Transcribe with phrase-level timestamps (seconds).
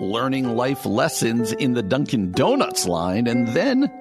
[0.00, 3.26] learning life lessons in the Dunkin' Donuts line.
[3.26, 3.92] And then,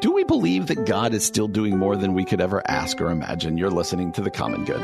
[0.00, 3.10] do we believe that God is still doing more than we could ever ask or
[3.10, 3.56] imagine?
[3.56, 4.82] You're listening to The Common Good.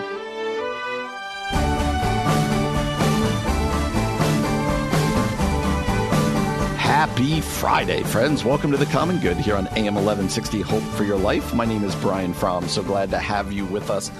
[6.77, 8.45] Happy Friday, friends.
[8.45, 11.53] Welcome to The Common Good here on AM 1160 Hope for Your Life.
[11.53, 12.69] My name is Brian Fromm.
[12.69, 14.11] So glad to have you with us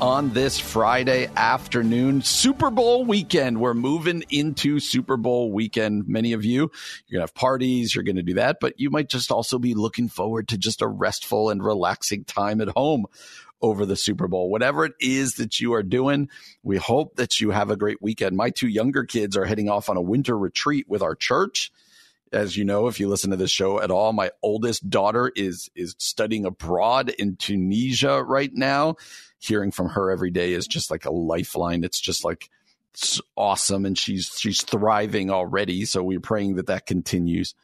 [0.00, 3.60] on this Friday afternoon, Super Bowl weekend.
[3.60, 6.06] We're moving into Super Bowl weekend.
[6.06, 6.70] Many of you,
[7.06, 9.58] you're going to have parties, you're going to do that, but you might just also
[9.58, 13.06] be looking forward to just a restful and relaxing time at home
[13.62, 14.50] over the Super Bowl.
[14.50, 16.28] Whatever it is that you are doing,
[16.62, 18.36] we hope that you have a great weekend.
[18.36, 21.72] My two younger kids are heading off on a winter retreat with our church
[22.32, 25.70] as you know, if you listen to this show at all, my oldest daughter is
[25.74, 28.96] is studying abroad in Tunisia right now.
[29.38, 31.84] Hearing from her every day is just like a lifeline.
[31.84, 32.50] It's just like
[32.94, 35.84] it's awesome, and she's she's thriving already.
[35.84, 37.54] So we're praying that that continues.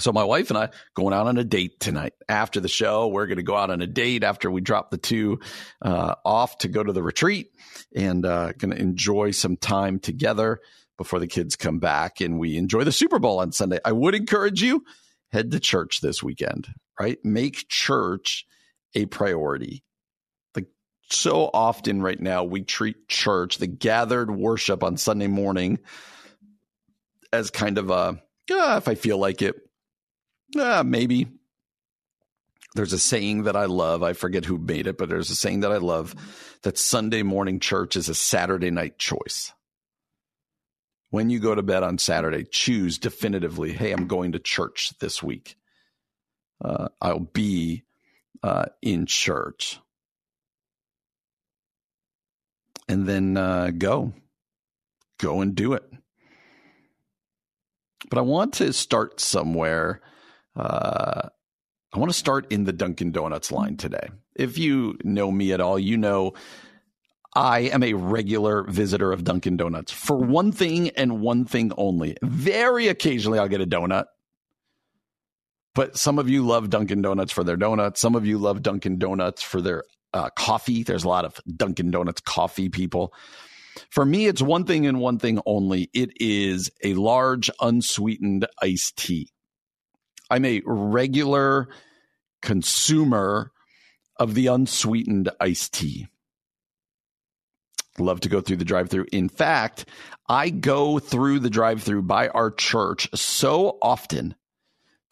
[0.00, 2.12] So my wife and I going out on a date tonight.
[2.28, 4.98] After the show, we're going to go out on a date after we drop the
[4.98, 5.40] two
[5.82, 7.50] uh, off to go to the retreat,
[7.96, 10.60] and uh, going to enjoy some time together
[10.98, 13.78] before the kids come back and we enjoy the Super Bowl on Sunday.
[13.84, 14.84] I would encourage you
[15.32, 16.68] head to church this weekend,
[17.00, 17.18] right?
[17.24, 18.44] Make church
[18.94, 19.84] a priority.
[20.54, 20.66] Like
[21.10, 25.78] so often right now we treat church, the gathered worship on Sunday morning
[27.32, 29.56] as kind of a yeah, if I feel like it,
[30.54, 31.28] yeah, maybe.
[32.74, 34.02] There's a saying that I love.
[34.02, 36.14] I forget who made it, but there's a saying that I love
[36.62, 39.52] that Sunday morning church is a Saturday night choice
[41.10, 45.22] when you go to bed on Saturday, choose definitively, hey, I'm going to church this
[45.22, 45.56] week.
[46.62, 47.84] Uh, I'll be
[48.42, 49.78] uh, in church.
[52.88, 54.12] And then uh, go.
[55.18, 55.84] Go and do it.
[58.10, 60.00] But I want to start somewhere.
[60.54, 61.28] Uh,
[61.92, 64.08] I want to start in the Dunkin' Donuts line today.
[64.34, 66.34] If you know me at all, you know
[67.38, 72.16] I am a regular visitor of Dunkin' Donuts for one thing and one thing only.
[72.20, 74.06] Very occasionally, I'll get a donut.
[75.72, 78.00] But some of you love Dunkin' Donuts for their donuts.
[78.00, 80.82] Some of you love Dunkin' Donuts for their uh, coffee.
[80.82, 83.14] There's a lot of Dunkin' Donuts coffee people.
[83.88, 85.90] For me, it's one thing and one thing only.
[85.94, 89.30] It is a large unsweetened iced tea.
[90.28, 91.68] I'm a regular
[92.42, 93.52] consumer
[94.16, 96.08] of the unsweetened iced tea.
[98.00, 99.06] Love to go through the drive through.
[99.12, 99.86] In fact,
[100.28, 104.34] I go through the drive through by our church so often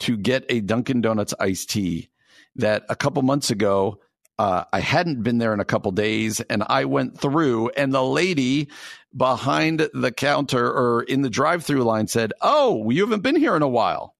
[0.00, 2.10] to get a Dunkin' Donuts iced tea
[2.56, 4.00] that a couple months ago,
[4.38, 8.04] uh, I hadn't been there in a couple days and I went through and the
[8.04, 8.68] lady
[9.16, 13.56] behind the counter or in the drive through line said, Oh, you haven't been here
[13.56, 14.14] in a while.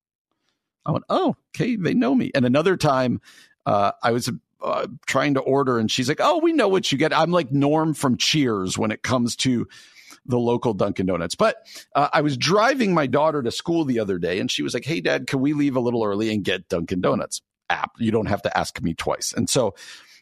[0.87, 1.77] I went, Oh, okay.
[1.77, 2.31] They know me.
[2.35, 3.21] And another time,
[3.67, 4.31] uh, I was
[4.63, 7.53] uh, trying to order and she's like, "Oh, we know what you get." I'm like
[7.53, 9.69] Norm from Cheers when it comes to
[10.25, 11.35] the local Dunkin' Donuts.
[11.35, 14.75] But uh, I was driving my daughter to school the other day and she was
[14.75, 17.93] like, "Hey dad, can we leave a little early and get Dunkin' Donuts?" App.
[17.99, 19.35] You don't have to ask me twice.
[19.37, 19.75] And so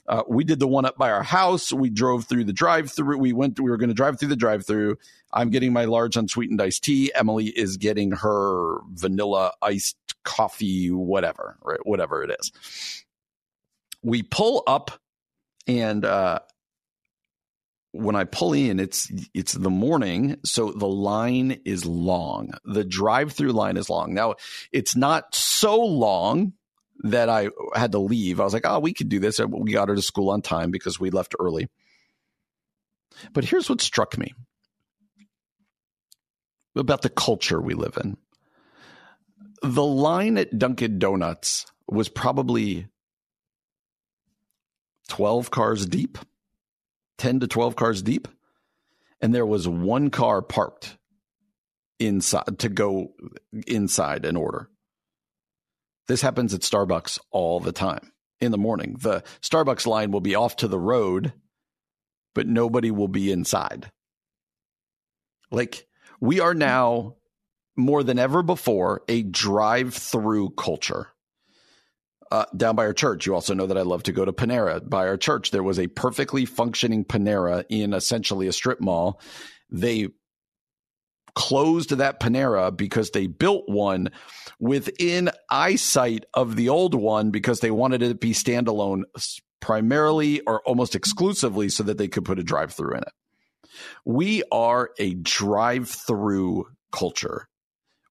[0.06, 1.72] uh, we did the one up by our house.
[1.72, 3.18] We drove through the drive through.
[3.18, 4.96] We went, we were going to drive through the drive through.
[5.32, 7.12] I'm getting my large unsweetened iced tea.
[7.14, 11.80] Emily is getting her vanilla iced coffee, whatever, right?
[11.84, 13.03] Whatever it is
[14.04, 14.92] we pull up
[15.66, 16.40] and uh,
[17.92, 22.50] when I pull in, it's it's the morning, so the line is long.
[22.64, 24.14] The drive-through line is long.
[24.14, 24.34] Now,
[24.72, 26.54] it's not so long
[27.04, 28.40] that I had to leave.
[28.40, 30.72] I was like, "Oh, we could do this." We got her to school on time
[30.72, 31.68] because we left early.
[33.32, 34.34] But here's what struck me
[36.74, 38.16] about the culture we live in.
[39.62, 42.88] The line at Dunkin' Donuts was probably
[45.08, 46.18] 12 cars deep,
[47.18, 48.28] 10 to 12 cars deep.
[49.20, 50.98] And there was one car parked
[51.98, 53.14] inside to go
[53.66, 54.68] inside and order.
[56.08, 58.96] This happens at Starbucks all the time in the morning.
[59.00, 61.32] The Starbucks line will be off to the road,
[62.34, 63.90] but nobody will be inside.
[65.50, 65.86] Like
[66.20, 67.16] we are now
[67.76, 71.08] more than ever before a drive-through culture.
[72.34, 74.80] Uh, down by our church, you also know that I love to go to Panera.
[74.90, 79.20] By our church, there was a perfectly functioning Panera in essentially a strip mall.
[79.70, 80.08] They
[81.36, 84.10] closed that Panera because they built one
[84.58, 89.04] within eyesight of the old one because they wanted it to be standalone
[89.60, 93.12] primarily or almost exclusively so that they could put a drive through in it.
[94.04, 97.46] We are a drive through culture.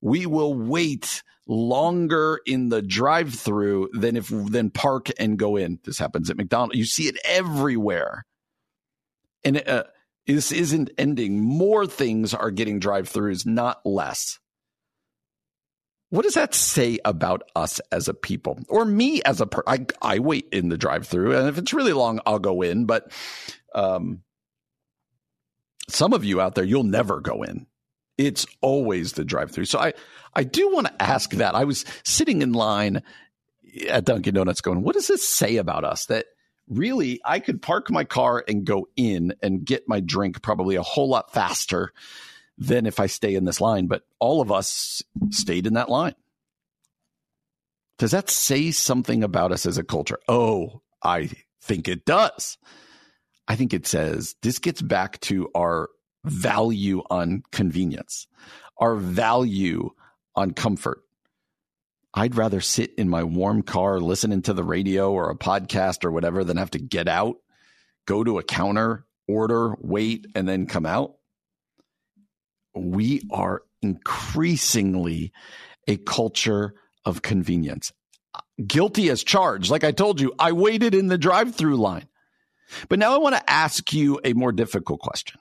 [0.02, 5.80] We will wait longer in the drive through than if than park and go in.
[5.84, 6.78] This happens at McDonald's.
[6.78, 8.26] You see it everywhere.
[9.44, 9.84] And uh,
[10.26, 11.42] this isn't ending.
[11.42, 14.40] More things are getting drive throughs, not less.
[16.10, 19.88] What does that say about us as a people or me as a per I,
[20.00, 23.12] I wait in the drive through and if it's really long, I'll go in, but,
[23.74, 24.22] um,
[25.90, 27.66] some of you out there, you'll never go in.
[28.18, 29.66] It's always the drive through.
[29.66, 29.94] So I,
[30.36, 31.56] I do want to ask that.
[31.56, 33.02] I was sitting in line
[33.90, 36.26] at Dunkin' Donuts going, what does this say about us that
[36.70, 40.84] really I could park my car and go in and get my drink probably a
[40.84, 41.92] whole lot faster
[42.58, 43.88] than if I stay in this line.
[43.88, 45.02] But all of us
[45.32, 46.16] stayed in that line.
[47.98, 50.20] Does that say something about us as a culture?
[50.28, 51.30] Oh, I
[51.62, 52.58] think it does.
[53.48, 55.90] I think it says this gets back to our
[56.26, 58.28] value on convenience,
[58.78, 59.90] our value
[60.36, 61.02] on comfort.
[62.14, 66.12] I'd rather sit in my warm car listening to the radio or a podcast or
[66.12, 67.38] whatever than have to get out,
[68.06, 71.16] go to a counter, order, wait, and then come out
[72.76, 75.32] we are increasingly
[75.88, 76.74] a culture
[77.06, 77.92] of convenience.
[78.66, 79.70] Guilty as charged.
[79.70, 82.08] Like I told you, I waited in the drive through line.
[82.90, 85.40] But now I want to ask you a more difficult question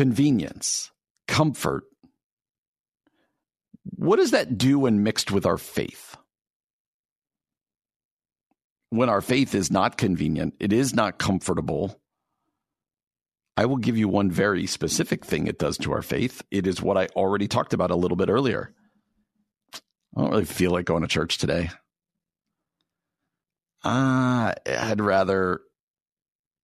[0.00, 0.90] convenience,
[1.28, 1.84] comfort.
[3.96, 6.16] What does that do when mixed with our faith?
[8.88, 12.00] When our faith is not convenient, it is not comfortable,
[13.58, 16.40] I will give you one very specific thing it does to our faith.
[16.50, 18.72] It is what I already talked about a little bit earlier.
[20.16, 21.68] I don't really feel like going to church today.
[23.84, 25.60] Uh, I'd rather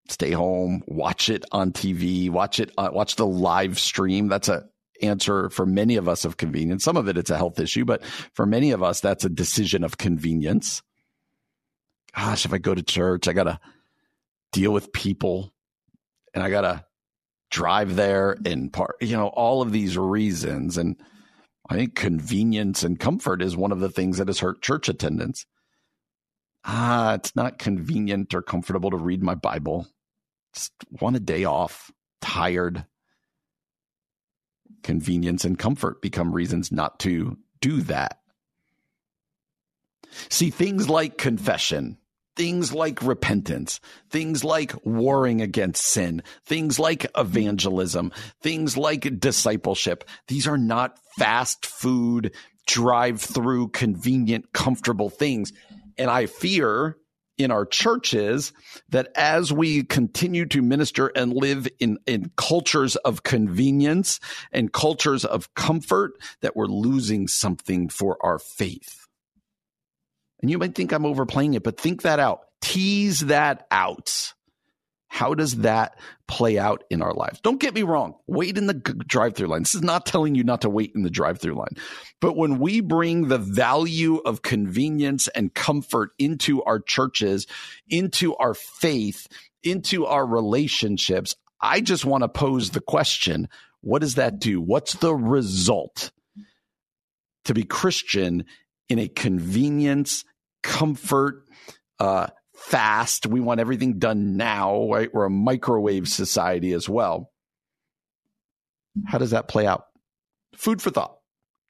[0.09, 4.27] stay home, watch it on TV, watch it, uh, watch the live stream.
[4.27, 4.65] That's a
[5.01, 6.83] answer for many of us of convenience.
[6.83, 9.83] Some of it, it's a health issue, but for many of us, that's a decision
[9.83, 10.81] of convenience.
[12.15, 13.59] Gosh, if I go to church, I got to
[14.51, 15.53] deal with people
[16.33, 16.85] and I got to
[17.51, 20.77] drive there and part, you know, all of these reasons.
[20.77, 20.95] And
[21.69, 25.45] I think convenience and comfort is one of the things that has hurt church attendance.
[26.65, 29.87] Ah, it's not convenient or comfortable to read my Bible.
[30.57, 32.83] Just want a day off, tired.
[34.81, 38.17] Convenience and comfort become reasons not to do that.
[40.29, 41.99] See, things like confession,
[42.35, 48.11] things like repentance, things like warring against sin, things like evangelism,
[48.41, 50.05] things like discipleship.
[50.27, 52.33] These are not fast food,
[52.65, 55.53] drive through, convenient, comfortable things.
[55.99, 56.97] And I fear
[57.37, 58.53] in our churches
[58.89, 64.19] that as we continue to minister and live in, in cultures of convenience
[64.51, 69.07] and cultures of comfort, that we're losing something for our faith.
[70.41, 72.41] And you might think I'm overplaying it, but think that out.
[72.61, 74.33] Tease that out.
[75.07, 75.97] How does that
[76.27, 77.39] play out in our lives?
[77.41, 78.15] Don't get me wrong.
[78.27, 79.63] Wait in the drive through line.
[79.63, 81.75] This is not telling you not to wait in the drive through line.
[82.19, 87.47] But when we bring the value of convenience and comfort into our churches,
[87.89, 89.27] into our faith,
[89.63, 93.47] into our relationships, I just want to pose the question
[93.81, 94.59] what does that do?
[94.59, 96.11] What's the result?
[97.45, 98.43] To be Christian
[98.89, 100.25] in a convenience,
[100.61, 101.45] comfort,
[101.99, 103.25] uh, fast.
[103.25, 105.13] We want everything done now, right?
[105.13, 107.31] We're a microwave society as well.
[109.05, 109.85] How does that play out?
[110.55, 111.17] Food for thought.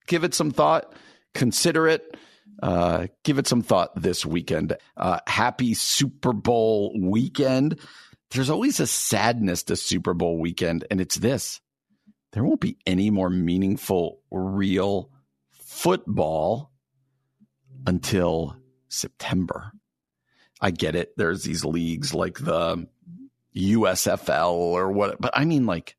[0.08, 0.94] Give it some thought.
[1.34, 2.16] Consider it.
[2.64, 4.76] Uh, give it some thought this weekend.
[4.96, 7.80] Uh, happy Super Bowl weekend.
[8.32, 11.62] There's always a sadness to Super Bowl weekend, and it's this
[12.34, 15.10] there won't be any more meaningful, real
[15.52, 16.72] football
[17.86, 18.58] until
[18.90, 19.72] September.
[20.60, 21.14] I get it.
[21.18, 22.88] There's these leagues like the
[23.56, 25.96] USFL or what, but I mean like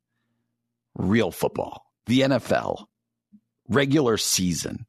[0.95, 2.87] real football, the NFL,
[3.69, 4.85] regular season.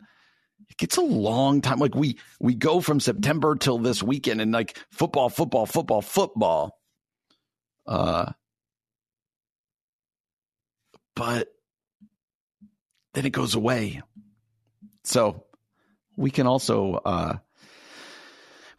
[0.69, 1.79] It gets a long time.
[1.79, 6.77] Like we we go from September till this weekend and like football, football, football, football.
[7.87, 8.31] Uh
[11.15, 11.49] but
[13.13, 14.01] then it goes away.
[15.03, 15.43] So
[16.15, 17.37] we can also uh,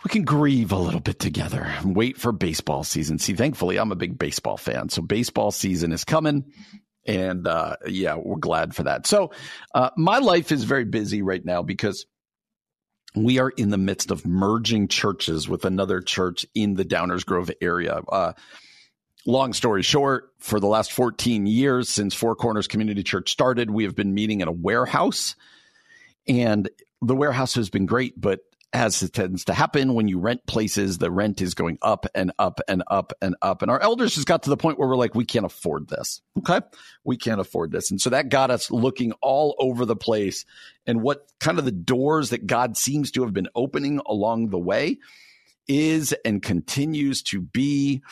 [0.05, 3.19] we can grieve a little bit together and wait for baseball season.
[3.19, 6.53] See, thankfully, I'm a big baseball fan, so baseball season is coming,
[7.07, 9.07] and uh, yeah, we're glad for that.
[9.07, 9.33] So
[9.75, 12.07] uh, my life is very busy right now because
[13.15, 17.51] we are in the midst of merging churches with another church in the Downers Grove
[17.61, 18.01] area.
[18.09, 18.33] Uh,
[19.27, 23.85] long story short, for the last 14 years since Four Corners Community Church started, we
[23.85, 25.35] have been meeting in a warehouse.
[26.29, 26.71] And
[27.03, 28.41] the warehouse has been great, but
[28.73, 32.33] as it tends to happen when you rent places, the rent is going up and
[32.39, 33.63] up and up and up.
[33.63, 36.21] And our elders just got to the point where we're like, we can't afford this.
[36.39, 36.61] Okay.
[37.03, 37.91] We can't afford this.
[37.91, 40.45] And so that got us looking all over the place
[40.87, 44.59] and what kind of the doors that God seems to have been opening along the
[44.59, 44.99] way
[45.67, 48.03] is and continues to be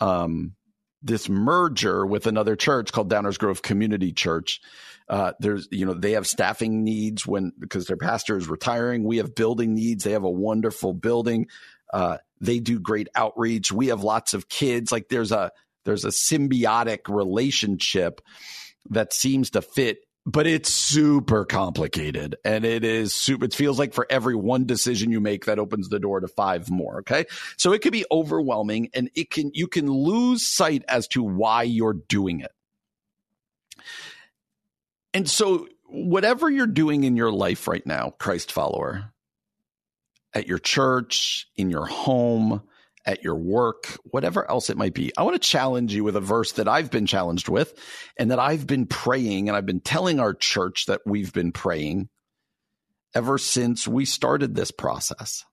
[0.00, 0.52] um,
[1.02, 4.60] this merger with another church called Downers Grove Community Church
[5.08, 9.04] uh, there's, you know, they have staffing needs when because their pastor is retiring.
[9.04, 10.04] We have building needs.
[10.04, 11.48] They have a wonderful building.
[11.92, 13.70] Uh, they do great outreach.
[13.70, 14.90] We have lots of kids.
[14.90, 15.52] Like there's a
[15.84, 18.20] there's a symbiotic relationship
[18.90, 19.98] that seems to fit
[20.28, 25.10] but it's super complicated and it is super it feels like for every one decision
[25.10, 27.24] you make that opens the door to five more okay
[27.56, 31.62] so it could be overwhelming and it can you can lose sight as to why
[31.62, 32.52] you're doing it
[35.16, 39.14] and so, whatever you're doing in your life right now, Christ follower,
[40.34, 42.60] at your church, in your home,
[43.06, 46.20] at your work, whatever else it might be, I want to challenge you with a
[46.20, 47.72] verse that I've been challenged with
[48.18, 52.10] and that I've been praying and I've been telling our church that we've been praying
[53.14, 55.46] ever since we started this process.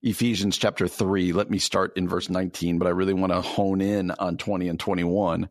[0.00, 3.82] Ephesians chapter 3, let me start in verse 19, but I really want to hone
[3.82, 5.50] in on 20 and 21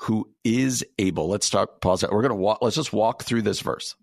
[0.00, 1.28] who is able.
[1.28, 2.10] Let's start, pause it.
[2.10, 3.94] We're going to walk, let's just walk through this verse.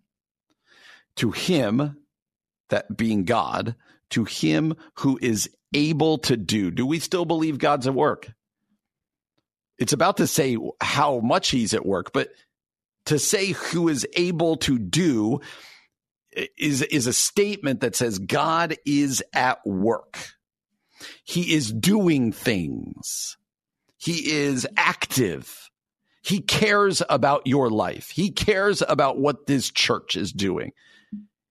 [1.18, 1.98] To him,
[2.70, 3.76] that being God,
[4.12, 6.72] to him who is able to do.
[6.72, 8.32] Do we still believe God's at work?
[9.78, 12.30] It's about to say how much he's at work, but
[13.06, 15.42] to say who is able to do
[16.58, 20.18] is, is a statement that says God is at work.
[21.24, 23.38] He is doing things.
[23.98, 25.70] He is active.
[26.24, 28.10] He cares about your life.
[28.10, 30.72] He cares about what this church is doing.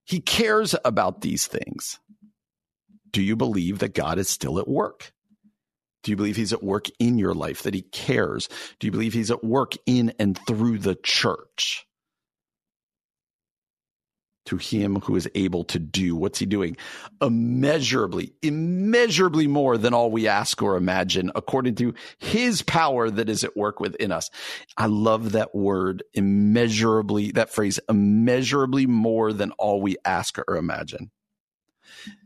[0.03, 1.99] He cares about these things.
[3.11, 5.13] Do you believe that God is still at work?
[6.01, 8.49] Do you believe he's at work in your life, that he cares?
[8.79, 11.85] Do you believe he's at work in and through the church?
[14.45, 16.15] To him who is able to do.
[16.15, 16.77] What's he doing?
[17.21, 23.43] Immeasurably, immeasurably more than all we ask or imagine, according to his power that is
[23.43, 24.29] at work within us.
[24.77, 31.11] I love that word, immeasurably, that phrase, immeasurably more than all we ask or imagine.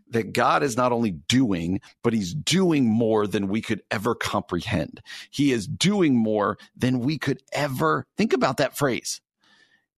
[0.09, 5.01] That God is not only doing, but he's doing more than we could ever comprehend.
[5.29, 9.19] He is doing more than we could ever think about that phrase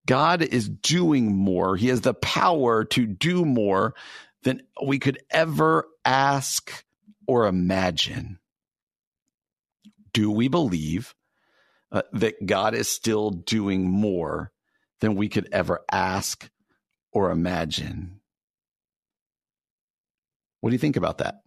[0.09, 1.77] God is doing more.
[1.77, 3.93] He has the power to do more
[4.41, 6.83] than we could ever ask
[7.27, 8.39] or imagine.
[10.11, 11.13] Do we believe
[11.91, 14.51] uh, that God is still doing more
[14.99, 16.49] than we could ever ask
[17.11, 18.19] or imagine?
[20.61, 21.43] What do you think about that?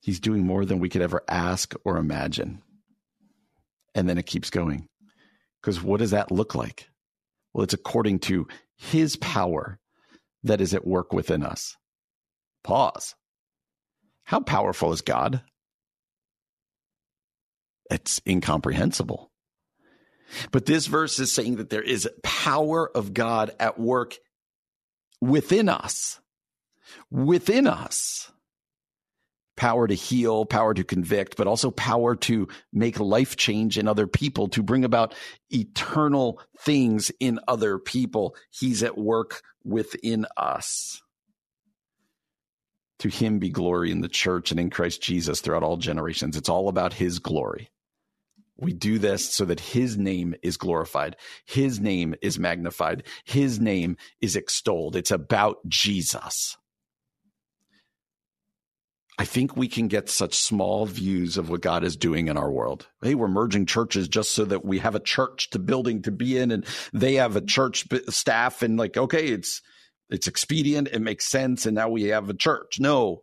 [0.00, 2.60] He's doing more than we could ever ask or imagine.
[3.94, 4.88] And then it keeps going.
[5.66, 6.88] Because what does that look like?
[7.52, 8.46] Well, it's according to
[8.76, 9.80] his power
[10.44, 11.76] that is at work within us.
[12.62, 13.16] Pause.
[14.22, 15.42] How powerful is God?
[17.90, 19.32] It's incomprehensible.
[20.52, 24.14] But this verse is saying that there is power of God at work
[25.20, 26.20] within us.
[27.10, 28.30] Within us
[29.56, 34.06] power to heal, power to convict, but also power to make life change in other
[34.06, 35.14] people, to bring about
[35.50, 38.36] eternal things in other people.
[38.50, 41.02] He's at work within us.
[43.00, 46.36] To him be glory in the church and in Christ Jesus throughout all generations.
[46.36, 47.70] It's all about his glory.
[48.58, 51.16] We do this so that his name is glorified.
[51.44, 53.02] His name is magnified.
[53.24, 54.96] His name is extolled.
[54.96, 56.56] It's about Jesus.
[59.18, 62.50] I think we can get such small views of what God is doing in our
[62.50, 62.86] world.
[63.02, 66.36] Hey, we're merging churches just so that we have a church to building to be
[66.36, 69.62] in and they have a church staff and like, okay, it's,
[70.10, 70.88] it's expedient.
[70.88, 71.64] It makes sense.
[71.64, 72.78] And now we have a church.
[72.78, 73.22] No,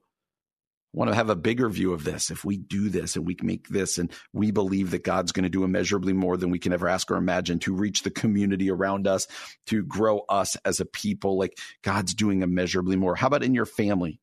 [0.94, 2.32] I want to have a bigger view of this.
[2.32, 5.50] If we do this and we make this and we believe that God's going to
[5.50, 9.06] do immeasurably more than we can ever ask or imagine to reach the community around
[9.06, 9.28] us,
[9.68, 13.16] to grow us as a people, like God's doing immeasurably more.
[13.16, 14.20] How about in your family?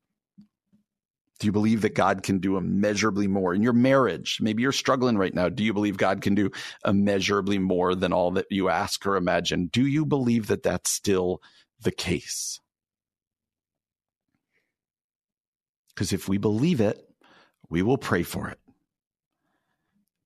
[1.41, 4.37] Do you believe that God can do immeasurably more in your marriage?
[4.39, 5.49] Maybe you're struggling right now.
[5.49, 6.51] Do you believe God can do
[6.85, 9.65] immeasurably more than all that you ask or imagine?
[9.65, 11.41] Do you believe that that's still
[11.81, 12.59] the case?
[15.89, 17.03] Because if we believe it,
[17.71, 18.59] we will pray for it.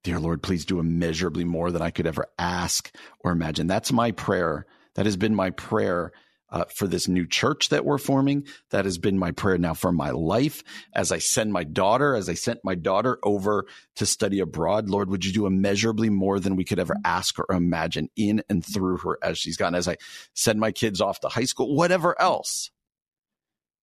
[0.04, 3.68] Dear Lord, please do immeasurably more than I could ever ask or imagine.
[3.68, 4.66] That's my prayer.
[4.96, 6.12] That has been my prayer
[6.56, 8.48] uh, for this new church that we're forming.
[8.72, 10.64] That has been my prayer now for my life.
[10.94, 13.66] As I send my daughter, as I sent my daughter over
[13.98, 17.54] to study abroad, Lord, would you do immeasurably more than we could ever ask or
[17.54, 19.76] imagine in and through her as she's gone?
[19.76, 19.98] As I
[20.34, 22.72] send my kids off to high school, whatever else.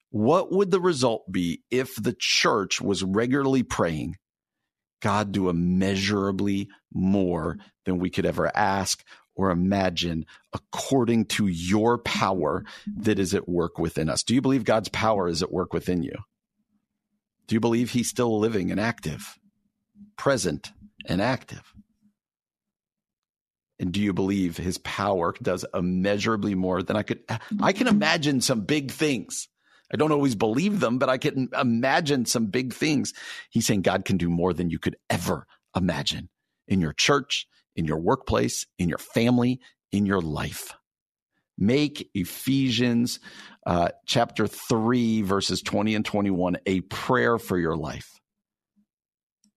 [0.08, 4.16] What would the result be if the church was regularly praying,
[5.02, 12.64] God, do immeasurably more than we could ever ask or imagine according to your power
[12.98, 14.22] that is at work within us.
[14.22, 16.16] Do you believe God's power is at work within you?
[17.46, 19.38] Do you believe he's still living and active,
[20.16, 20.72] present
[21.06, 21.74] and active?
[23.78, 27.20] And do you believe his power does immeasurably more than I could?
[27.60, 29.48] I can imagine some big things.
[29.92, 33.12] I don't always believe them, but I can imagine some big things.
[33.50, 35.46] He's saying God can do more than you could ever
[35.76, 36.28] imagine
[36.68, 40.72] in your church, in your workplace, in your family, in your life.
[41.58, 43.20] Make Ephesians
[43.66, 48.08] uh, chapter 3, verses 20 and 21 a prayer for your life.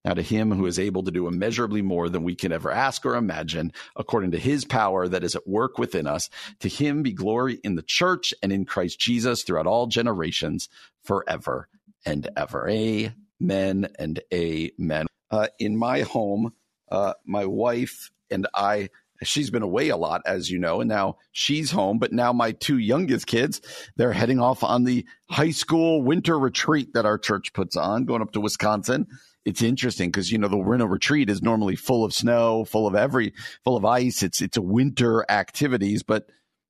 [0.05, 3.03] Now, to him who is able to do immeasurably more than we can ever ask
[3.07, 7.11] or imagine, according to his power that is at work within us, to him be
[7.11, 10.69] glory in the church and in Christ Jesus throughout all generations,
[11.03, 11.67] forever
[12.05, 12.69] and ever.
[12.69, 15.07] Amen and amen.
[15.31, 16.53] Uh, in my home,
[16.89, 18.89] uh, my wife and I,
[19.23, 21.99] she's been away a lot, as you know, and now she's home.
[21.99, 23.61] But now my two youngest kids,
[23.95, 28.21] they're heading off on the high school winter retreat that our church puts on, going
[28.21, 29.07] up to Wisconsin.
[29.45, 32.95] It's interesting because you know the winter retreat is normally full of snow, full of
[32.95, 34.23] every, full of ice.
[34.23, 36.27] It's it's a winter activities, but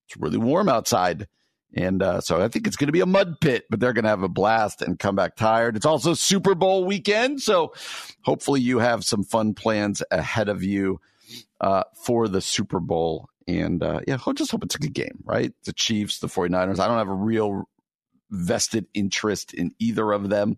[0.08, 1.28] it's really warm outside.
[1.76, 4.04] And uh, so I think it's going to be a mud pit, but they're going
[4.04, 5.76] to have a blast and come back tired.
[5.76, 7.42] It's also Super Bowl weekend.
[7.42, 7.74] So
[8.22, 11.02] hopefully you have some fun plans ahead of you
[11.60, 13.30] uh, for the Super Bowl.
[13.48, 15.54] And uh, yeah, I'll just hope it's a good game, right?
[15.66, 16.80] The Chiefs, the 49ers.
[16.80, 17.68] I don't have a real
[18.32, 20.58] vested interest in either of them.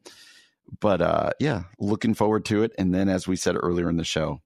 [0.80, 2.74] But uh, yeah, looking forward to it.
[2.78, 4.42] And then, as we said earlier in the show,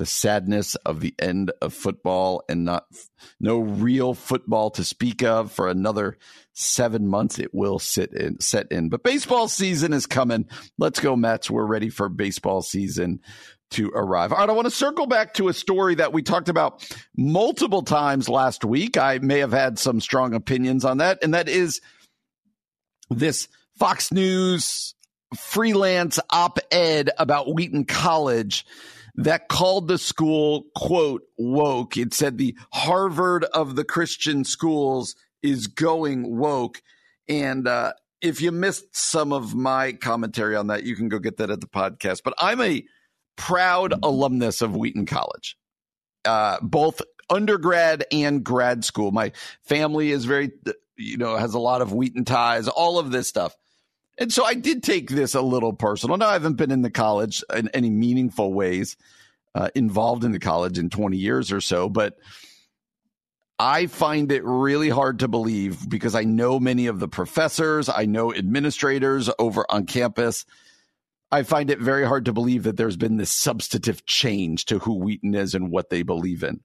[0.00, 2.86] the sadness of the end of football and not
[3.38, 6.16] no real football to speak of for another
[6.54, 7.38] seven months.
[7.38, 10.48] It will sit in, set in, but baseball season is coming.
[10.78, 11.50] Let's go Mets.
[11.50, 13.20] We're ready for baseball season
[13.72, 14.32] to arrive.
[14.32, 14.48] All right.
[14.48, 16.82] I want to circle back to a story that we talked about
[17.14, 18.96] multiple times last week.
[18.96, 21.18] I may have had some strong opinions on that.
[21.22, 21.82] And that is
[23.10, 24.94] this Fox News
[25.36, 28.64] freelance op ed about Wheaton College
[29.16, 31.96] that called the school, quote, woke.
[31.96, 36.82] It said the Harvard of the Christian schools is going woke.
[37.28, 41.38] And uh, if you missed some of my commentary on that, you can go get
[41.38, 42.22] that at the podcast.
[42.24, 42.84] But I'm a
[43.36, 45.56] proud alumnus of Wheaton College,
[46.24, 49.12] uh, both undergrad and grad school.
[49.12, 49.32] My
[49.64, 50.50] family is very,
[50.96, 53.54] you know, has a lot of Wheaton ties, all of this stuff.
[54.20, 56.18] And so I did take this a little personal.
[56.18, 58.98] Now, I haven't been in the college in any meaningful ways,
[59.54, 62.18] uh, involved in the college in 20 years or so, but
[63.58, 68.04] I find it really hard to believe because I know many of the professors, I
[68.04, 70.44] know administrators over on campus.
[71.32, 74.94] I find it very hard to believe that there's been this substantive change to who
[74.98, 76.60] Wheaton is and what they believe in.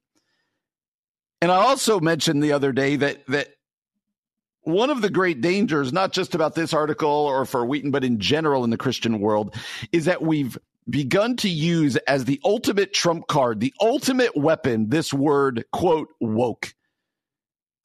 [1.42, 3.50] And I also mentioned the other day that that
[4.66, 8.20] one of the great dangers, not just about this article or for Wheaton, but in
[8.20, 9.56] general in the Christian world,
[9.92, 10.58] is that we've
[10.90, 16.74] begun to use as the ultimate trump card, the ultimate weapon, this word, quote, woke.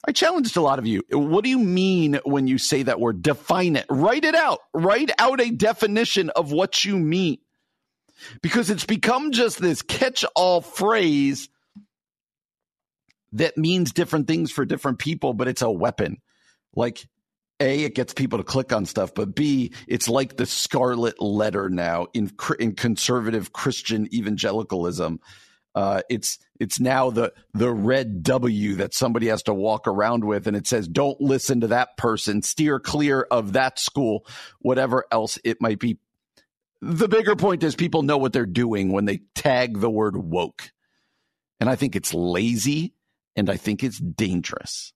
[0.06, 1.02] I challenged a lot of you.
[1.10, 3.22] What do you mean when you say that word?
[3.22, 3.86] Define it.
[3.90, 4.60] Write it out.
[4.74, 7.38] Write out a definition of what you mean.
[8.42, 11.48] because it's become just this catch all phrase
[13.32, 16.18] that means different things for different people, but it's a weapon.
[16.74, 17.06] Like,
[17.58, 21.68] A, it gets people to click on stuff, but B, it's like the scarlet letter
[21.68, 25.20] now in, in conservative Christian evangelicalism.
[25.74, 30.48] Uh, it's it's now the the red W that somebody has to walk around with,
[30.48, 32.42] and it says, "Don't listen to that person.
[32.42, 34.26] Steer clear of that school,
[34.58, 35.98] whatever else it might be."
[36.82, 40.72] The bigger point is people know what they're doing when they tag the word woke,
[41.60, 42.94] and I think it's lazy
[43.36, 44.92] and I think it's dangerous.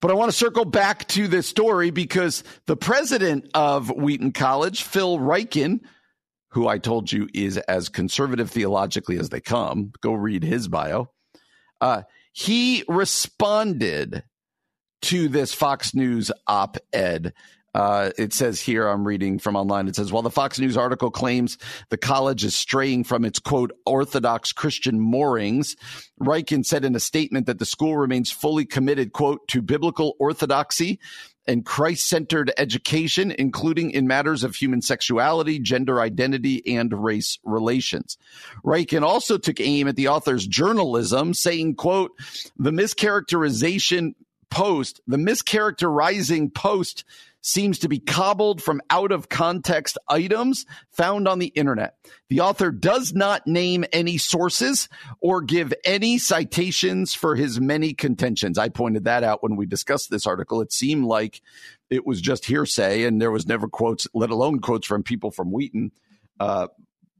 [0.00, 4.82] But I want to circle back to this story because the president of Wheaton College,
[4.82, 5.80] Phil Ryken,
[6.50, 11.10] who I told you is as conservative theologically as they come, go read his bio.
[11.80, 14.22] Uh, he responded
[15.02, 17.32] to this Fox News op ed
[17.78, 21.12] uh, it says here, I'm reading from online, it says, while the Fox News article
[21.12, 21.58] claims
[21.90, 25.76] the college is straying from its quote, Orthodox Christian moorings,
[26.20, 30.98] Ryken said in a statement that the school remains fully committed, quote, to biblical orthodoxy
[31.46, 38.18] and Christ centered education, including in matters of human sexuality, gender identity, and race relations.
[38.64, 42.10] Ryken also took aim at the author's journalism, saying, quote,
[42.58, 44.14] the mischaracterization
[44.50, 47.04] post, the mischaracterizing post
[47.40, 51.94] seems to be cobbled from out of context items found on the internet.
[52.28, 54.88] The author does not name any sources
[55.20, 58.58] or give any citations for his many contentions.
[58.58, 60.60] I pointed that out when we discussed this article.
[60.60, 61.40] It seemed like
[61.90, 65.52] it was just hearsay and there was never quotes, let alone quotes from people from
[65.52, 65.92] Wheaton.
[66.40, 66.68] Uh,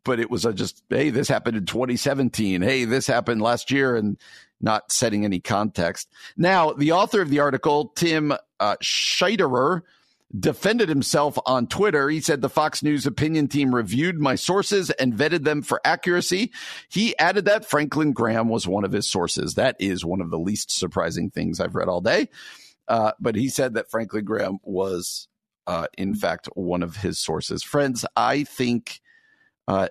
[0.05, 2.63] but it was a just, hey, this happened in 2017.
[2.63, 4.17] Hey, this happened last year and
[4.61, 6.09] not setting any context.
[6.37, 9.83] Now, the author of the article, Tim uh, Scheiterer,
[10.39, 12.11] defended himself on Twitter.
[12.11, 16.53] He said the Fox News opinion team reviewed my sources and vetted them for accuracy.
[16.91, 19.55] He added that Franklin Graham was one of his sources.
[19.55, 22.29] That is one of the least surprising things I've read all day.
[22.87, 25.29] Uh, but he said that Franklin Graham was,
[25.67, 27.63] uh, in fact, one of his sources.
[27.63, 29.01] Friends, I think
[29.67, 29.89] uh,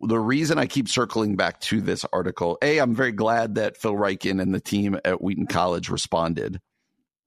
[0.00, 3.94] the reason I keep circling back to this article, A, I'm very glad that Phil
[3.94, 6.60] Ryken and the team at Wheaton College responded,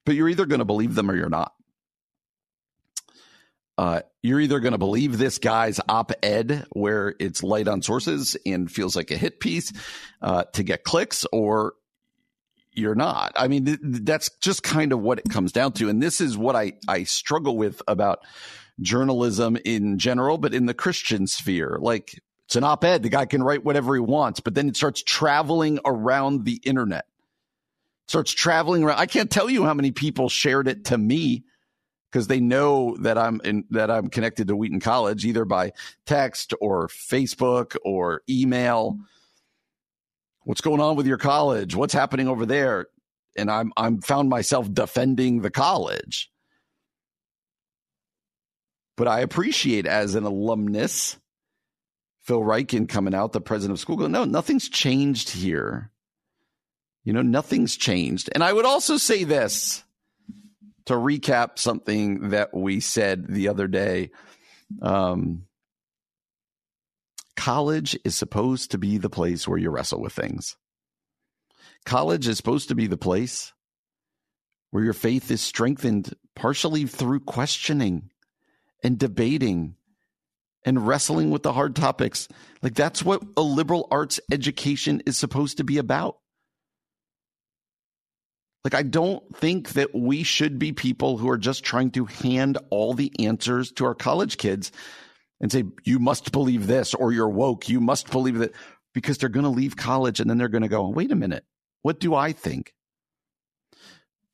[0.06, 1.54] but you're either going to believe them or you're not.
[3.78, 8.38] Uh, you're either going to believe this guy's op ed where it's light on sources
[8.46, 9.74] and feels like a hit piece
[10.22, 11.74] uh, to get clicks, or
[12.72, 13.34] you're not.
[13.36, 15.90] I mean, th- that's just kind of what it comes down to.
[15.90, 18.20] And this is what I, I struggle with about
[18.80, 21.78] journalism in general, but in the Christian sphere.
[21.82, 23.04] Like, it's an op ed.
[23.04, 27.06] The guy can write whatever he wants, but then it starts traveling around the internet.
[28.06, 29.00] It starts traveling around.
[29.00, 31.44] I can't tell you how many people shared it to me
[32.12, 35.74] because they know that I'm in, that I'm connected to Wheaton College either by
[36.06, 39.00] text or Facebook or email.
[40.44, 41.76] What's going on with your college?
[41.76, 42.88] What's happening over there?
[43.36, 46.32] And I'm I'm found myself defending the college.
[48.96, 51.18] But I appreciate as an alumnus,
[52.26, 55.92] Phil Ryken coming out, the president of school, going, no, nothing's changed here.
[57.04, 58.30] You know, nothing's changed.
[58.34, 59.84] And I would also say this
[60.86, 64.10] to recap something that we said the other day,
[64.82, 65.44] um,
[67.36, 70.58] college is supposed to be the place where you wrestle with things.
[71.86, 73.54] College is supposed to be the place
[74.72, 78.10] where your faith is strengthened partially through questioning
[78.84, 79.76] and debating
[80.66, 82.28] and wrestling with the hard topics.
[82.62, 86.18] Like that's what a liberal arts education is supposed to be about.
[88.66, 92.58] Like, I don't think that we should be people who are just trying to hand
[92.72, 94.72] all the answers to our college kids
[95.40, 97.70] and say, you must believe this or you're woke.
[97.70, 98.54] You must believe that
[98.96, 101.46] because they're going to leave college and then they're going to go, wait a minute,
[101.84, 102.74] what do I think?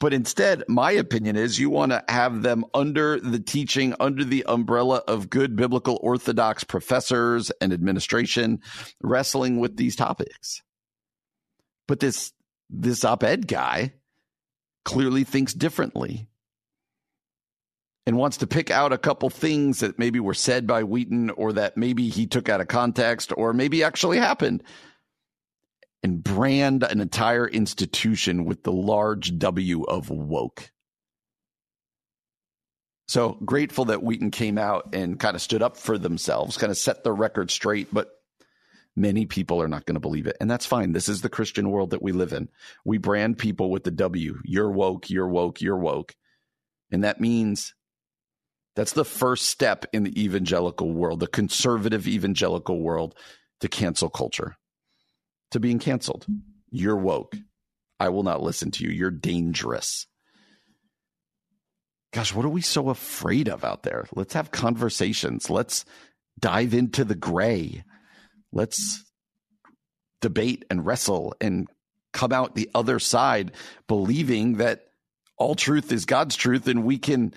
[0.02, 4.44] But instead, my opinion is you want to have them under the teaching, under the
[4.48, 8.62] umbrella of good biblical orthodox professors and administration
[9.04, 10.64] wrestling with these topics.
[11.88, 12.34] But this,
[12.68, 13.94] this op ed guy,
[14.86, 16.28] clearly thinks differently
[18.08, 21.54] and wants to pick out a couple things that maybe were said by Wheaton or
[21.54, 24.64] that maybe he took out of context or maybe actually happened
[26.04, 30.72] and brand an entire institution with the large W of woke.
[33.08, 36.78] So grateful that Wheaton came out and kind of stood up for themselves, kind of
[36.78, 38.10] set the record straight, but
[38.96, 40.38] many people are not going to believe it.
[40.42, 40.94] And that's fine.
[40.94, 42.50] This is the Christian world that we live in.
[42.86, 44.40] We brand people with the W.
[44.44, 46.16] You're woke, you're woke, you're woke.
[46.90, 47.74] And that means
[48.76, 53.16] That's the first step in the evangelical world, the conservative evangelical world,
[53.60, 54.58] to cancel culture,
[55.52, 56.26] to being canceled.
[56.70, 57.36] You're woke.
[58.00, 58.90] I will not listen to you.
[58.90, 60.08] You're dangerous.
[62.14, 64.08] Gosh, what are we so afraid of out there?
[64.16, 65.50] Let's have conversations.
[65.50, 65.86] Let's
[66.40, 67.84] dive into the gray.
[68.52, 69.04] Let's
[70.20, 71.68] debate and wrestle and
[72.14, 73.52] come out the other side
[73.88, 74.88] believing that
[75.38, 77.34] all truth is God's truth and we can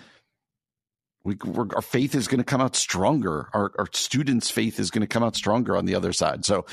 [1.25, 1.37] we,
[1.75, 3.49] our faith is going to come out stronger.
[3.55, 6.45] Our, our students' faith is going to come out stronger on the other side.
[6.45, 6.67] So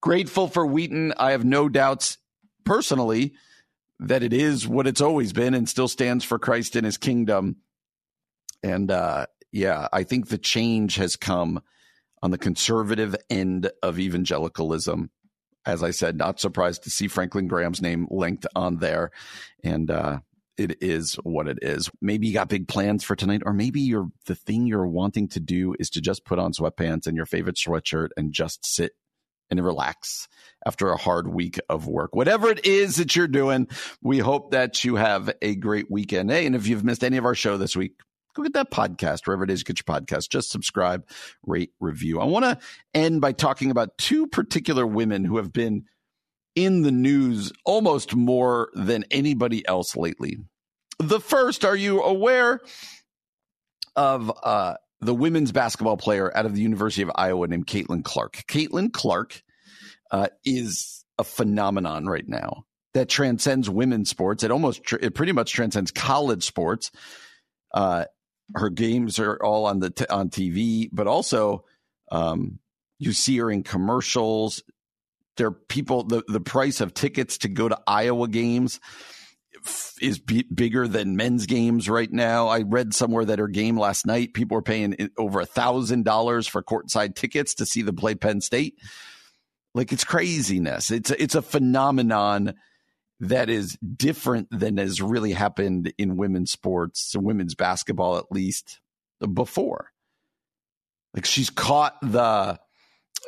[0.00, 1.12] grateful for Wheaton.
[1.18, 2.16] I have no doubts
[2.64, 3.34] personally
[4.00, 7.56] that it is what it's always been and still stands for Christ and his kingdom.
[8.62, 11.60] And uh, yeah, I think the change has come
[12.22, 15.10] on the conservative end of evangelicalism.
[15.66, 19.10] As I said, not surprised to see Franklin Graham's name linked on there.
[19.62, 20.20] And uh,
[20.58, 21.90] it is what it is.
[22.02, 25.40] Maybe you got big plans for tonight, or maybe you're the thing you're wanting to
[25.40, 28.92] do is to just put on sweatpants and your favorite sweatshirt and just sit
[29.50, 30.28] and relax
[30.66, 32.14] after a hard week of work.
[32.14, 33.68] Whatever it is that you're doing,
[34.02, 36.30] we hope that you have a great weekend.
[36.30, 37.92] Hey, and if you've missed any of our show this week,
[38.34, 40.28] go get that podcast wherever it is you get your podcast.
[40.28, 41.08] Just subscribe,
[41.46, 42.20] rate, review.
[42.20, 42.58] I want to
[42.92, 45.84] end by talking about two particular women who have been
[46.58, 50.38] in the news almost more than anybody else lately.
[50.98, 52.58] The first, are you aware
[53.94, 58.42] of uh, the women's basketball player out of the University of Iowa named Caitlin Clark?
[58.48, 59.40] Caitlin Clark
[60.10, 64.42] uh, is a phenomenon right now that transcends women's sports.
[64.42, 66.90] It almost, tr- it pretty much transcends college sports.
[67.72, 68.06] Uh,
[68.56, 71.64] her games are all on the t- on TV, but also
[72.10, 72.58] um,
[72.98, 74.64] you see her in commercials.
[75.38, 78.78] There people the the price of tickets to go to Iowa games
[80.00, 82.48] is b- bigger than men's games right now.
[82.48, 86.04] I read somewhere that her game last night, people were paying eh, over a thousand
[86.04, 88.74] dollars for courtside tickets to see them play Penn State.
[89.74, 90.90] Like it's craziness.
[90.90, 92.54] It's it's a phenomenon
[93.20, 98.80] that is different than has really happened in women's sports, women's basketball at least
[99.34, 99.90] before.
[101.14, 102.58] Like she's caught the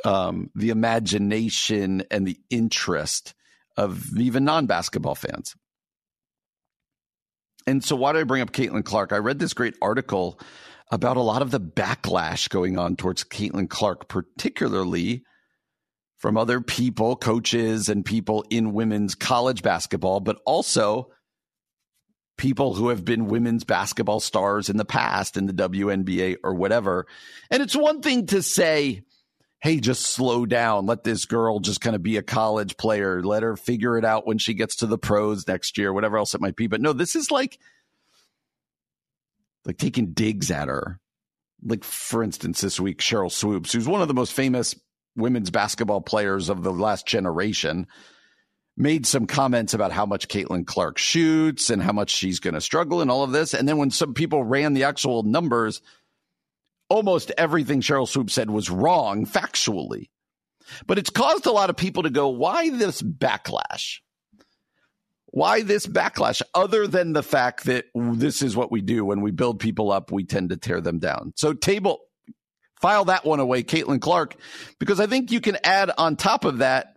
[0.05, 3.35] um, the imagination and the interest
[3.77, 5.55] of even non basketball fans.
[7.67, 9.13] And so, why do I bring up Caitlin Clark?
[9.13, 10.41] I read this great article
[10.91, 15.23] about a lot of the backlash going on towards Caitlin Clark, particularly
[16.19, 21.11] from other people, coaches, and people in women's college basketball, but also
[22.37, 27.07] people who have been women's basketball stars in the past in the WNBA or whatever.
[27.51, 29.03] And it's one thing to say,
[29.61, 30.87] hey, just slow down.
[30.87, 33.23] Let this girl just kind of be a college player.
[33.23, 36.35] Let her figure it out when she gets to the pros next year, whatever else
[36.35, 36.67] it might be.
[36.67, 37.59] But no, this is like,
[39.65, 40.99] like taking digs at her.
[41.63, 44.75] Like, for instance, this week, Cheryl Swoopes, who's one of the most famous
[45.15, 47.87] women's basketball players of the last generation,
[48.79, 52.63] made some comments about how much Caitlin Clark shoots and how much she's going to
[52.63, 53.53] struggle and all of this.
[53.53, 55.83] And then when some people ran the actual numbers,
[56.91, 60.11] almost everything Cheryl Swoopes said was wrong factually.
[60.87, 64.01] But it's caused a lot of people to go, why this backlash?
[65.27, 69.31] Why this backlash other than the fact that this is what we do when we
[69.31, 71.33] build people up, we tend to tear them down.
[71.37, 72.01] So table
[72.81, 74.37] file that one away, Caitlin Clark,
[74.79, 76.95] because I think you can add on top of that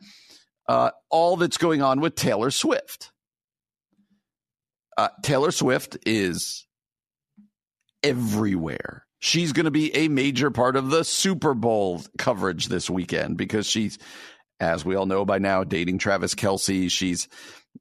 [0.68, 3.12] uh, all that's going on with Taylor Swift.
[4.98, 6.66] Uh, Taylor Swift is
[8.02, 9.06] everywhere.
[9.26, 13.66] She's going to be a major part of the Super Bowl coverage this weekend because
[13.66, 13.98] she's,
[14.60, 16.92] as we all know by now, dating Travis Kelce.
[16.92, 17.30] She's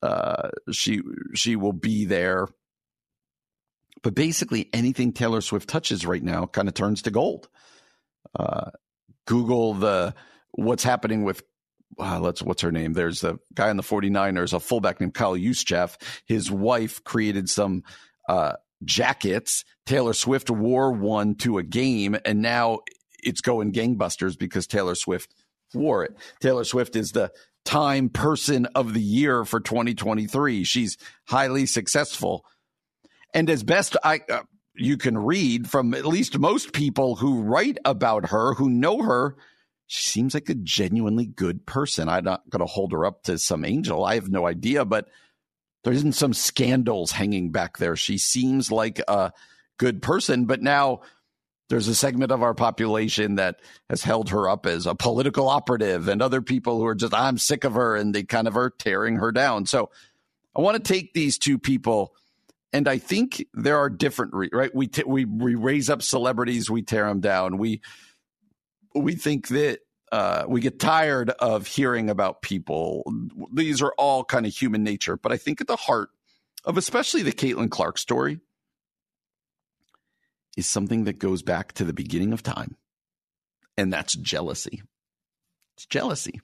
[0.00, 1.00] uh, she
[1.34, 2.46] she will be there.
[4.02, 7.48] But basically, anything Taylor Swift touches right now kind of turns to gold
[8.38, 8.70] uh,
[9.26, 10.14] Google the
[10.52, 11.42] what's happening with
[11.98, 12.92] uh, let's what's her name?
[12.92, 15.96] There's a guy in the 49ers, a fullback named Kyle Juszczyk.
[16.24, 17.82] His wife created some
[18.28, 19.64] uh, jackets.
[19.86, 22.80] Taylor Swift wore one to a game, and now
[23.22, 25.34] it's going gangbusters because Taylor Swift
[25.74, 26.16] wore it.
[26.40, 27.32] Taylor Swift is the
[27.64, 30.64] Time Person of the Year for 2023.
[30.64, 30.96] She's
[31.28, 32.44] highly successful,
[33.34, 34.42] and as best I uh,
[34.74, 39.36] you can read from at least most people who write about her, who know her,
[39.86, 42.08] she seems like a genuinely good person.
[42.08, 44.04] I'm not going to hold her up to some angel.
[44.04, 45.08] I have no idea, but
[45.84, 47.96] there isn't some scandals hanging back there.
[47.96, 49.32] She seems like a
[49.78, 51.00] good person, but now
[51.68, 56.08] there's a segment of our population that has held her up as a political operative
[56.08, 58.70] and other people who are just, I'm sick of her and they kind of are
[58.70, 59.66] tearing her down.
[59.66, 59.90] So
[60.54, 62.14] I want to take these two people
[62.72, 64.74] And I think there are different, re- right?
[64.74, 67.58] We, t- we, we raise up celebrities, we tear them down.
[67.58, 67.82] We,
[68.94, 69.80] we think that
[70.12, 73.02] uh, we get tired of hearing about people.
[73.52, 75.16] These are all kind of human nature.
[75.16, 76.10] But I think at the heart
[76.64, 78.38] of especially the Caitlin Clark story
[80.56, 82.76] is something that goes back to the beginning of time,
[83.78, 84.82] and that's jealousy.
[85.76, 86.42] It's jealousy.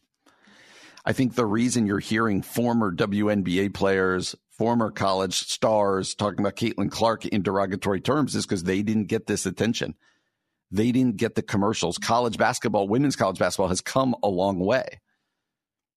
[1.05, 6.91] I think the reason you're hearing former WNBA players, former college stars talking about Caitlin
[6.91, 9.95] Clark in derogatory terms is because they didn't get this attention.
[10.71, 11.99] They didn't get the commercials.
[11.99, 15.01] College basketball, women's college basketball has come a long way.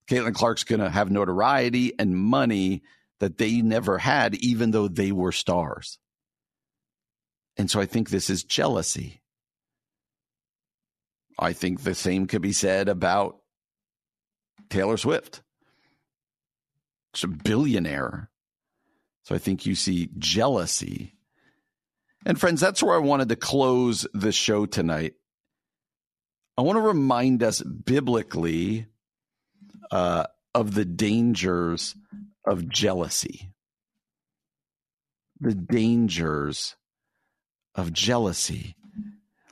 [0.08, 2.84] Caitlin Clark's going to have notoriety and money
[3.20, 6.00] that they never had, even though they were stars.
[7.58, 9.22] And so I think this is jealousy.
[11.38, 13.38] I think the same could be said about
[14.70, 15.42] Taylor Swift.
[17.14, 18.30] She's a billionaire.
[19.24, 21.16] So I think you see jealousy
[22.26, 25.14] and friends, that's where I wanted to close the show tonight.
[26.58, 28.88] I want to remind us biblically
[29.90, 31.96] uh, of the dangers
[32.46, 33.52] of jealousy.
[35.40, 36.76] The dangers
[37.74, 38.76] of jealousy.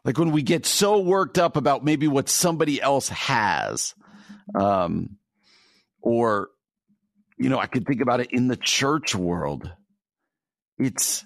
[0.05, 3.95] Like when we get so worked up about maybe what somebody else has,
[4.55, 5.17] um,
[6.01, 6.49] or,
[7.37, 9.71] you know, I could think about it in the church world.
[10.77, 11.25] It's,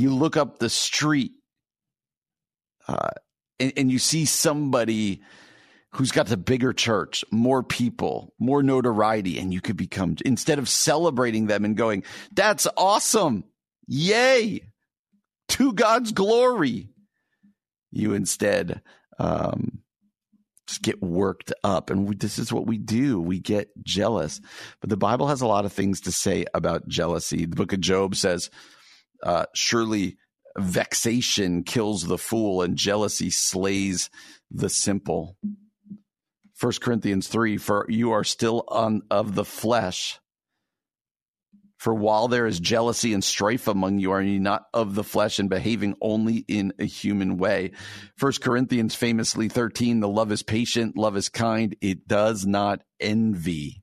[0.00, 1.32] you look up the street
[2.88, 3.10] uh,
[3.58, 5.22] and, and you see somebody
[5.92, 10.68] who's got the bigger church, more people, more notoriety, and you could become, instead of
[10.68, 13.44] celebrating them and going, that's awesome.
[13.86, 14.60] Yay.
[15.50, 16.90] To God's glory.
[17.92, 18.82] You instead,
[19.18, 19.78] um,
[20.66, 21.88] just get worked up.
[21.88, 23.20] And we, this is what we do.
[23.20, 24.40] We get jealous.
[24.80, 27.46] But the Bible has a lot of things to say about jealousy.
[27.46, 28.50] The book of Job says,
[29.22, 30.16] uh, surely
[30.58, 34.10] vexation kills the fool and jealousy slays
[34.50, 35.36] the simple.
[36.54, 40.18] First Corinthians 3 For you are still on of the flesh.
[41.78, 45.38] For while there is jealousy and strife among you, are you not of the flesh
[45.38, 47.72] and behaving only in a human way?
[48.16, 53.82] First Corinthians famously 13, the love is patient, love is kind, it does not envy.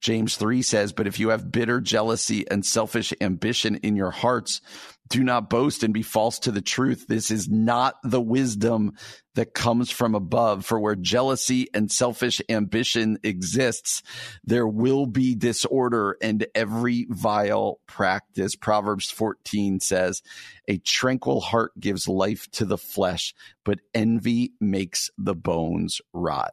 [0.00, 4.60] James 3 says, But if you have bitter jealousy and selfish ambition in your hearts,
[5.08, 7.06] do not boast and be false to the truth.
[7.08, 8.92] This is not the wisdom
[9.34, 10.66] that comes from above.
[10.66, 14.02] For where jealousy and selfish ambition exists,
[14.44, 18.54] there will be disorder and every vile practice.
[18.54, 20.22] Proverbs 14 says,
[20.68, 23.34] A tranquil heart gives life to the flesh,
[23.64, 26.52] but envy makes the bones rot.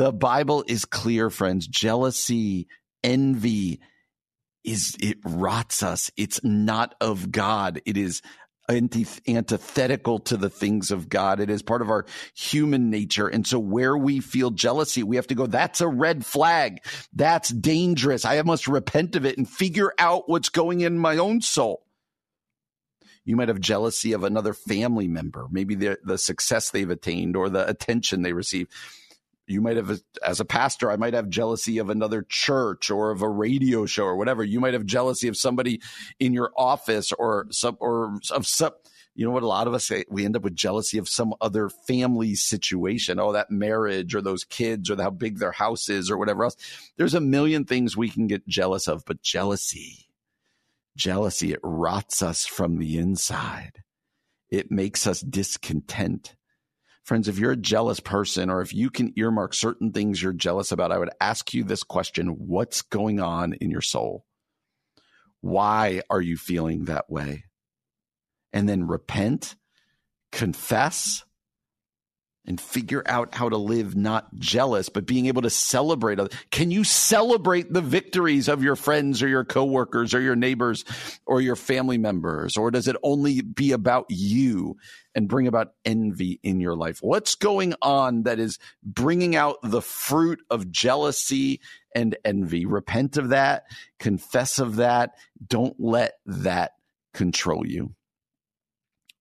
[0.00, 1.66] The Bible is clear, friends.
[1.66, 2.68] Jealousy,
[3.04, 3.80] envy
[4.64, 6.10] is, it rots us.
[6.16, 7.82] It's not of God.
[7.84, 8.22] It is
[8.66, 11.38] antithetical to the things of God.
[11.38, 13.28] It is part of our human nature.
[13.28, 16.82] And so where we feel jealousy, we have to go, that's a red flag.
[17.12, 18.24] That's dangerous.
[18.24, 21.84] I must repent of it and figure out what's going in my own soul.
[23.26, 27.50] You might have jealousy of another family member, maybe the, the success they've attained or
[27.50, 28.66] the attention they receive
[29.50, 33.22] you might have as a pastor i might have jealousy of another church or of
[33.22, 34.44] a radio show or whatever.
[34.44, 35.80] You might have jealousy of somebody
[36.18, 38.72] in your office or some or of some
[39.14, 41.34] you know what a lot of us say we end up with jealousy of some
[41.40, 43.18] other family situation.
[43.18, 46.56] Oh that marriage or those kids or how big their house is or whatever else.
[46.96, 50.06] There's a million things we can get jealous of but jealousy
[50.96, 53.82] jealousy it rots us from the inside.
[54.50, 56.34] It makes us discontent
[57.10, 60.70] Friends, if you're a jealous person or if you can earmark certain things you're jealous
[60.70, 64.24] about, I would ask you this question What's going on in your soul?
[65.40, 67.46] Why are you feeling that way?
[68.52, 69.56] And then repent,
[70.30, 71.24] confess,
[72.46, 76.18] and figure out how to live not jealous, but being able to celebrate.
[76.50, 80.84] Can you celebrate the victories of your friends or your coworkers or your neighbors
[81.26, 82.56] or your family members?
[82.56, 84.76] Or does it only be about you
[85.14, 86.98] and bring about envy in your life?
[87.02, 91.60] What's going on that is bringing out the fruit of jealousy
[91.94, 92.64] and envy?
[92.64, 93.64] Repent of that,
[93.98, 95.12] confess of that.
[95.46, 96.72] Don't let that
[97.12, 97.94] control you.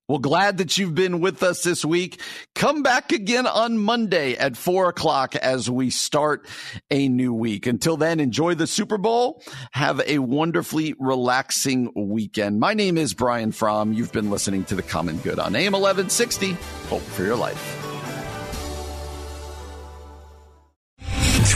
[0.09, 2.19] Well, glad that you've been with us this week.
[2.55, 6.47] Come back again on Monday at four o'clock as we start
[6.89, 7.67] a new week.
[7.67, 9.43] Until then, enjoy the Super Bowl.
[9.71, 12.59] Have a wonderfully relaxing weekend.
[12.59, 13.93] My name is Brian Fromm.
[13.93, 16.53] You've been listening to The Common Good on AM 1160.
[16.87, 17.88] Hope for your life.